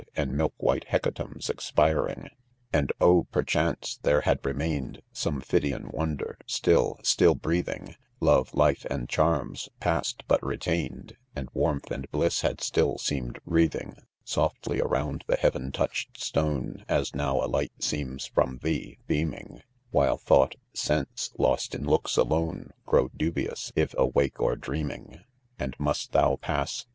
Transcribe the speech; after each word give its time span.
And 0.15 0.35
.milk 0.35 0.55
white 0.57 0.85
hecatombs 0.85 1.47
expiring* 1.47 2.29
And 2.73 2.91
oh 2.99 3.21
I 3.21 3.25
perchance 3.31 3.99
there 4.01 4.21
had 4.21 4.43
remained 4.43 5.03
Some 5.13 5.41
Phidian 5.41 5.91
Wonder— 5.93 6.39
still, 6.47 6.97
still 7.03 7.35
breathing 7.35 7.93
Love'—life— 8.19 8.81
^asd 8.89 9.09
charms— 9.09 9.69
past 9.79 10.23
but 10.27 10.43
retained;— 10.43 11.17
And 11.35 11.49
warmth 11.53 11.91
and 11.91 12.09
bliss 12.09 12.41
had 12.41 12.61
still 12.61 12.97
seemed 12.97 13.37
wt 13.45 13.69
eathing 13.69 13.93
5 13.93 14.05
Softly 14.23 14.81
around 14.81 15.23
t^eHearen 15.29 15.71
touched 15.71 16.19
stone, 16.19 16.83
As 16.89 17.13
now 17.13 17.35
a 17.39 17.45
light 17.45 17.83
seems, 17.83 18.25
from 18.25 18.57
thee, 18.63 18.97
beaming 19.05 19.61
While 19.91 20.17
thought— 20.17 20.55
sense— 20.73 21.29
los£ 21.37 21.75
in 21.75 21.85
looks 21.85 22.17
'alone, 22.17 22.71
'Grow 22.87 23.09
dubious 23.09 23.71
if 23.75 23.91
awalceNor 23.91 24.59
dreaming. 24.59 25.19
\ 25.35 25.59
And 25.59 25.75
must 25.79 26.11
tbou 26.11 26.41
pass 26.41 26.87